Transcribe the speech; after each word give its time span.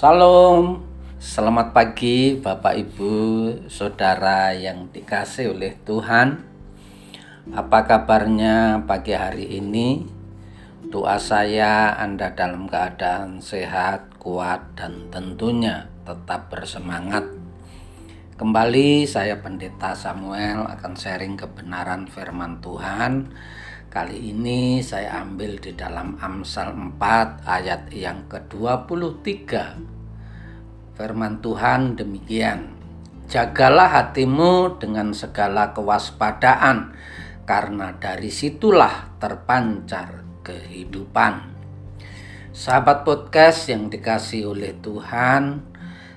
Salam, 0.00 0.80
selamat 1.20 1.76
pagi 1.76 2.32
Bapak 2.32 2.72
Ibu, 2.72 3.12
Saudara 3.68 4.48
yang 4.48 4.88
dikasih 4.88 5.52
oleh 5.52 5.76
Tuhan. 5.84 6.40
Apa 7.52 7.84
kabarnya 7.84 8.80
pagi 8.88 9.12
hari 9.12 9.60
ini? 9.60 10.08
Doa 10.88 11.20
saya 11.20 12.00
Anda 12.00 12.32
dalam 12.32 12.64
keadaan 12.64 13.44
sehat, 13.44 14.16
kuat, 14.16 14.72
dan 14.72 15.12
tentunya 15.12 15.92
tetap 16.08 16.48
bersemangat. 16.48 17.28
Kembali 18.40 19.04
saya 19.04 19.44
Pendeta 19.44 19.92
Samuel 19.92 20.64
akan 20.64 20.96
sharing 20.96 21.36
kebenaran 21.36 22.08
firman 22.08 22.64
Tuhan 22.64 23.36
Kali 23.90 24.30
ini 24.30 24.78
saya 24.86 25.18
ambil 25.26 25.58
di 25.58 25.74
dalam 25.74 26.14
Amsal 26.22 26.78
4 26.78 27.42
ayat 27.42 27.90
yang 27.90 28.22
ke-23. 28.30 29.50
Firman 30.94 31.42
Tuhan 31.42 31.98
demikian. 31.98 32.70
Jagalah 33.26 33.90
hatimu 33.90 34.78
dengan 34.78 35.10
segala 35.10 35.74
kewaspadaan 35.74 36.94
karena 37.42 37.98
dari 37.98 38.30
situlah 38.30 39.18
terpancar 39.18 40.22
kehidupan. 40.46 41.50
Sahabat 42.54 43.02
podcast 43.02 43.74
yang 43.74 43.90
dikasih 43.90 44.54
oleh 44.54 44.70
Tuhan, 44.78 45.66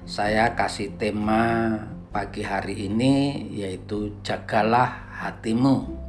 saya 0.06 0.54
kasih 0.54 0.94
tema 1.02 1.74
pagi 2.14 2.46
hari 2.46 2.86
ini 2.86 3.50
yaitu 3.50 4.22
jagalah 4.22 5.10
hatimu. 5.26 6.03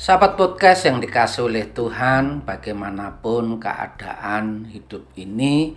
Sahabat 0.00 0.40
podcast 0.40 0.88
yang 0.88 0.96
dikasih 0.96 1.44
oleh 1.44 1.76
Tuhan, 1.76 2.40
bagaimanapun 2.48 3.60
keadaan 3.60 4.64
hidup 4.72 5.04
ini 5.20 5.76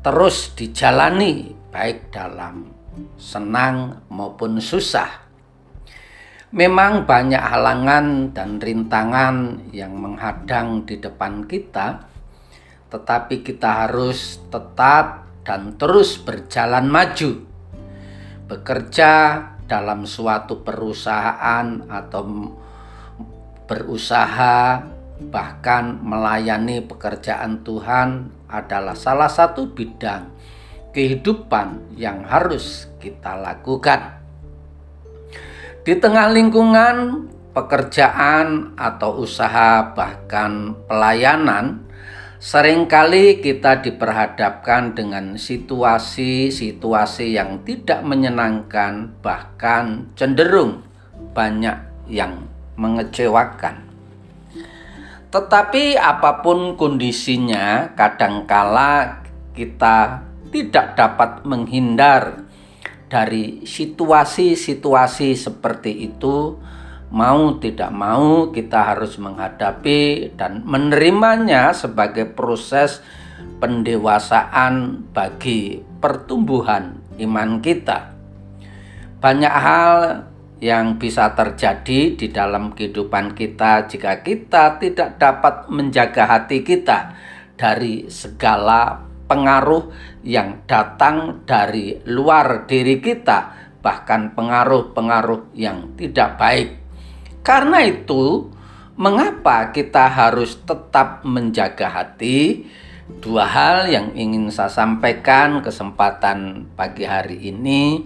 terus 0.00 0.56
dijalani 0.56 1.52
baik 1.68 2.08
dalam 2.08 2.72
senang 3.20 4.08
maupun 4.08 4.56
susah. 4.56 5.28
Memang 6.48 7.04
banyak 7.04 7.36
halangan 7.36 8.32
dan 8.32 8.56
rintangan 8.56 9.68
yang 9.68 9.92
menghadang 9.92 10.88
di 10.88 10.96
depan 10.96 11.44
kita, 11.44 12.08
tetapi 12.88 13.44
kita 13.44 13.84
harus 13.84 14.48
tetap 14.48 15.28
dan 15.44 15.76
terus 15.76 16.16
berjalan 16.16 16.88
maju. 16.88 17.44
Bekerja 18.48 19.12
dalam 19.68 20.08
suatu 20.08 20.64
perusahaan 20.64 21.84
atau 21.84 22.24
berusaha, 23.66 24.86
bahkan 25.30 25.98
melayani 26.00 26.80
pekerjaan 26.86 27.66
Tuhan 27.66 28.30
adalah 28.46 28.94
salah 28.94 29.28
satu 29.28 29.74
bidang 29.74 30.30
kehidupan 30.94 31.98
yang 31.98 32.24
harus 32.24 32.88
kita 33.02 33.36
lakukan. 33.36 34.22
Di 35.84 35.94
tengah 35.98 36.32
lingkungan 36.32 37.28
pekerjaan 37.52 38.74
atau 38.74 39.22
usaha, 39.22 39.94
bahkan 39.94 40.74
pelayanan, 40.88 41.86
sering 42.42 42.90
kali 42.90 43.38
kita 43.44 43.80
diperhadapkan 43.80 44.96
dengan 44.96 45.38
situasi-situasi 45.38 47.38
yang 47.38 47.62
tidak 47.62 48.02
menyenangkan, 48.02 49.14
bahkan 49.22 50.10
cenderung 50.18 50.82
banyak 51.32 51.78
yang 52.10 52.55
mengecewakan. 52.76 53.82
Tetapi 55.32 55.98
apa 55.98 56.40
pun 56.40 56.78
kondisinya, 56.80 57.92
kadangkala 57.92 59.20
kita 59.52 60.22
tidak 60.48 60.96
dapat 60.96 61.44
menghindar 61.44 62.46
dari 63.12 63.66
situasi-situasi 63.66 65.34
seperti 65.34 65.92
itu. 66.08 66.56
Mau 67.06 67.58
tidak 67.62 67.94
mau, 67.94 68.50
kita 68.50 68.94
harus 68.94 69.14
menghadapi 69.16 70.34
dan 70.34 70.66
menerimanya 70.66 71.70
sebagai 71.70 72.26
proses 72.26 72.98
pendewasaan 73.62 75.06
bagi 75.14 75.80
pertumbuhan 76.02 76.98
iman 77.22 77.62
kita. 77.62 78.10
Banyak 79.22 79.54
hal 79.54 79.94
yang 80.56 80.96
bisa 80.96 81.36
terjadi 81.36 82.16
di 82.16 82.26
dalam 82.32 82.72
kehidupan 82.72 83.36
kita 83.36 83.84
jika 83.84 84.24
kita 84.24 84.80
tidak 84.80 85.20
dapat 85.20 85.68
menjaga 85.68 86.24
hati 86.24 86.64
kita 86.64 87.12
dari 87.60 88.08
segala 88.08 89.04
pengaruh 89.26 89.90
yang 90.22 90.64
datang 90.64 91.44
dari 91.44 91.98
luar 92.06 92.64
diri 92.64 93.02
kita, 93.02 93.52
bahkan 93.82 94.32
pengaruh-pengaruh 94.32 95.52
yang 95.52 95.92
tidak 95.98 96.38
baik. 96.38 96.68
Karena 97.42 97.82
itu, 97.84 98.50
mengapa 98.96 99.70
kita 99.74 100.08
harus 100.08 100.56
tetap 100.62 101.26
menjaga 101.26 101.90
hati? 101.90 102.66
Dua 103.06 103.46
hal 103.46 103.86
yang 103.86 104.18
ingin 104.18 104.50
saya 104.50 104.66
sampaikan 104.66 105.62
kesempatan 105.62 106.66
pagi 106.74 107.06
hari 107.06 107.38
ini 107.54 108.02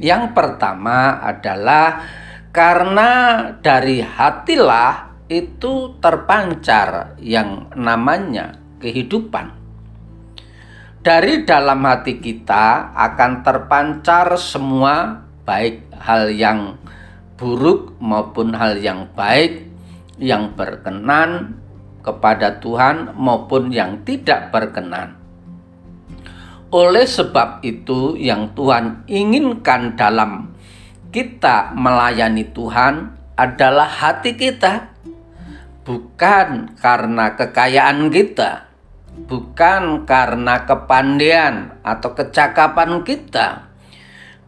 yang 0.00 0.32
pertama 0.32 1.20
adalah 1.20 2.08
karena 2.50 3.10
dari 3.60 4.00
hatilah 4.00 5.12
itu 5.28 5.94
terpancar 6.00 7.14
yang 7.20 7.70
namanya 7.76 8.56
kehidupan. 8.80 9.60
Dari 11.00 11.44
dalam 11.44 11.84
hati 11.84 12.16
kita 12.20 12.96
akan 12.96 13.44
terpancar 13.44 14.36
semua 14.40 15.24
baik 15.44 15.92
hal 15.96 16.32
yang 16.32 16.80
buruk 17.36 17.96
maupun 18.00 18.52
hal 18.56 18.76
yang 18.80 19.08
baik 19.16 19.68
yang 20.20 20.52
berkenan 20.56 21.60
kepada 22.00 22.60
Tuhan 22.60 23.16
maupun 23.16 23.72
yang 23.72 24.04
tidak 24.04 24.52
berkenan. 24.52 25.19
Oleh 26.70 27.02
sebab 27.02 27.66
itu, 27.66 28.14
yang 28.14 28.54
Tuhan 28.54 29.02
inginkan 29.10 29.98
dalam 29.98 30.54
kita 31.10 31.74
melayani 31.74 32.46
Tuhan 32.54 33.10
adalah 33.34 33.90
hati 33.90 34.38
kita, 34.38 34.94
bukan 35.82 36.78
karena 36.78 37.34
kekayaan 37.34 38.06
kita, 38.14 38.70
bukan 39.26 40.06
karena 40.06 40.62
kepandaian 40.62 41.74
atau 41.82 42.14
kecakapan 42.14 43.02
kita, 43.02 43.66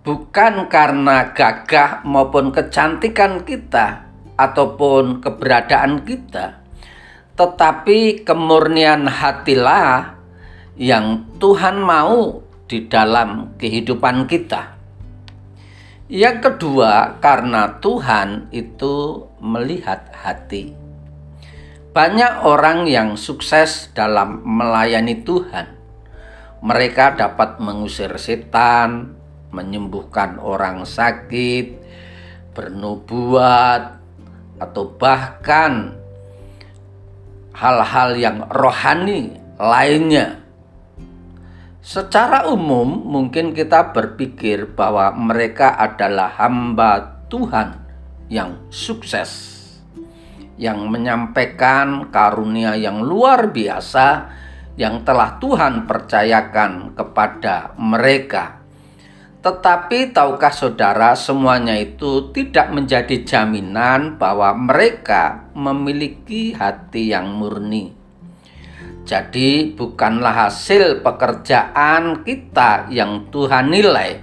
bukan 0.07 0.71
karena 0.71 1.35
gagah 1.35 2.07
maupun 2.07 2.55
kecantikan 2.55 3.43
kita, 3.43 4.07
ataupun 4.39 5.19
keberadaan 5.19 6.07
kita, 6.07 6.63
tetapi 7.35 8.23
kemurnian 8.23 9.11
hatilah 9.11 10.22
yang 10.77 11.29
Tuhan 11.37 11.85
mau 11.85 12.41
di 12.65 12.89
dalam 12.89 13.53
kehidupan 13.61 14.25
kita. 14.25 14.81
Yang 16.13 16.37
kedua, 16.45 17.21
karena 17.21 17.81
Tuhan 17.81 18.53
itu 18.53 19.29
melihat 19.41 20.13
hati. 20.13 20.77
Banyak 21.93 22.45
orang 22.45 22.89
yang 22.89 23.21
sukses 23.21 23.93
dalam 23.93 24.41
melayani 24.45 25.21
Tuhan. 25.25 25.77
Mereka 26.65 27.21
dapat 27.21 27.61
mengusir 27.61 28.13
setan, 28.17 29.13
menyembuhkan 29.53 30.41
orang 30.41 30.89
sakit, 30.89 31.77
bernubuat, 32.57 34.01
atau 34.61 34.85
bahkan 34.97 35.97
hal-hal 37.53 38.17
yang 38.17 38.47
rohani 38.49 39.37
lainnya 39.61 40.42
Secara 41.83 42.47
umum, 42.47 42.87
mungkin 42.87 43.51
kita 43.51 43.91
berpikir 43.91 44.71
bahwa 44.79 45.11
mereka 45.19 45.75
adalah 45.75 46.31
hamba 46.39 47.27
Tuhan 47.27 47.75
yang 48.31 48.71
sukses. 48.71 49.51
yang 50.61 50.87
menyampaikan 50.87 52.13
karunia 52.13 52.79
yang 52.79 53.03
luar 53.03 53.51
biasa 53.51 54.31
yang 54.79 55.03
telah 55.03 55.43
Tuhan 55.43 55.91
percayakan 55.91 56.95
kepada 56.95 57.75
mereka. 57.75 58.63
Tetapi 59.43 60.15
tahukah 60.15 60.55
saudara, 60.55 61.19
semuanya 61.19 61.75
itu 61.75 62.31
tidak 62.31 62.71
menjadi 62.71 63.27
jaminan 63.27 64.23
bahwa 64.23 64.55
mereka 64.55 65.51
memiliki 65.51 66.55
hati 66.55 67.11
yang 67.11 67.35
murni. 67.35 68.02
Jadi, 69.03 69.75
bukanlah 69.75 70.47
hasil 70.47 71.03
pekerjaan 71.03 72.23
kita 72.23 72.87
yang 72.87 73.27
Tuhan 73.35 73.75
nilai, 73.75 74.23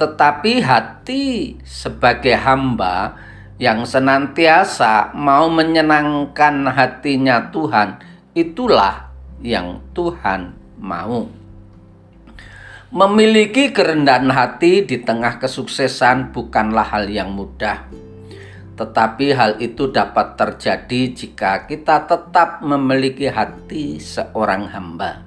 tetapi 0.00 0.64
hati 0.64 1.60
sebagai 1.60 2.32
hamba 2.32 3.12
yang 3.60 3.84
senantiasa 3.84 5.12
mau 5.12 5.52
menyenangkan 5.52 6.64
hatinya 6.72 7.52
Tuhan, 7.52 8.00
itulah 8.32 9.12
yang 9.44 9.84
Tuhan 9.92 10.56
mau. 10.80 11.28
Memiliki 12.90 13.70
kerendahan 13.70 14.32
hati 14.32 14.82
di 14.82 14.98
tengah 15.04 15.36
kesuksesan 15.38 16.32
bukanlah 16.32 16.88
hal 16.88 17.06
yang 17.06 17.36
mudah, 17.36 17.84
tetapi 18.80 19.36
hal 19.36 19.60
itu 19.60 19.92
dapat 19.92 20.40
terjadi 20.40 21.12
jika 21.12 21.68
kita 21.68 22.08
tetap 22.08 22.64
memiliki 22.64 23.28
hati 23.28 24.00
seorang 24.00 24.72
hamba. 24.72 25.20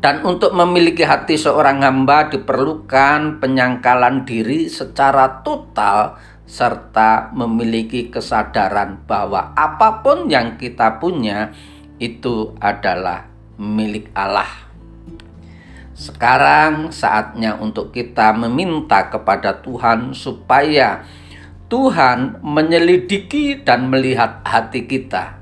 Dan 0.00 0.24
untuk 0.24 0.56
memiliki 0.56 1.04
hati 1.04 1.36
seorang 1.36 1.84
hamba 1.84 2.32
diperlukan 2.32 3.44
penyangkalan 3.44 4.24
diri 4.24 4.72
secara 4.72 5.44
total 5.44 6.16
serta 6.48 7.28
memiliki 7.36 8.08
kesadaran 8.08 9.04
bahwa 9.04 9.52
apa 9.52 10.00
pun 10.00 10.32
yang 10.32 10.56
kita 10.56 10.96
punya 10.96 11.52
itu 12.00 12.56
adalah 12.56 13.28
milik 13.60 14.08
Allah. 14.16 14.48
Sekarang 15.92 16.88
saatnya 16.88 17.60
untuk 17.60 17.92
kita 17.92 18.32
meminta 18.32 19.12
kepada 19.12 19.60
Tuhan 19.60 20.16
supaya 20.16 21.04
Tuhan 21.72 22.44
menyelidiki 22.44 23.64
dan 23.64 23.88
melihat 23.88 24.44
hati 24.44 24.84
kita. 24.84 25.40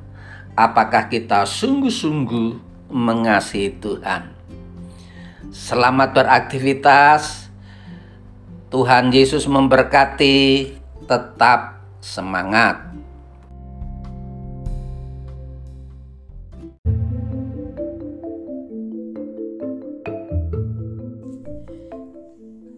Apakah 0.54 1.10
kita 1.10 1.42
sungguh-sungguh 1.42 2.54
mengasihi 2.86 3.74
Tuhan? 3.82 4.30
Selamat 5.50 6.14
beraktivitas. 6.14 7.50
Tuhan 8.70 9.10
Yesus 9.10 9.50
memberkati. 9.50 10.70
Tetap 11.10 11.82
semangat. 11.98 12.78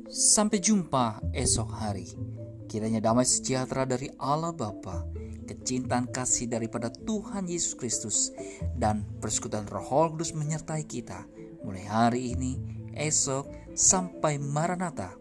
Sampai 0.09 0.57
jumpa 0.57 1.21
esok 1.37 1.69
hari. 1.77 2.31
Kiranya 2.73 3.05
damai 3.05 3.29
sejahtera 3.29 3.85
dari 3.85 4.09
Allah 4.17 4.57
Bapa, 4.57 5.05
kecintaan 5.45 6.09
kasih 6.09 6.49
daripada 6.49 6.89
Tuhan 6.89 7.45
Yesus 7.45 7.77
Kristus, 7.77 8.33
dan 8.81 9.05
persekutuan 9.21 9.69
Roh 9.69 10.09
Kudus 10.17 10.33
menyertai 10.33 10.89
kita 10.89 11.29
mulai 11.69 11.85
hari 11.85 12.33
ini, 12.33 12.57
esok, 12.97 13.77
sampai 13.77 14.41
Maranatha. 14.41 15.13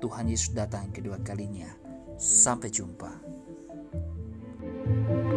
Tuhan 0.00 0.28
Yesus 0.28 0.56
datang 0.56 0.88
kedua 0.88 1.20
kalinya. 1.20 1.68
Sampai 2.16 2.72
jumpa. 2.72 3.28
thank 4.86 5.30
you 5.32 5.35